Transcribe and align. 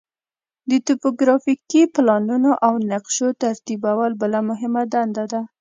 د 0.69 0.71
توپوګرافیکي 0.87 1.81
پلانونو 1.95 2.51
او 2.65 2.73
نقشو 2.91 3.27
ترتیبول 3.43 4.11
بله 4.21 4.39
مهمه 4.49 4.83
دنده 4.93 5.25
ده 5.31 5.41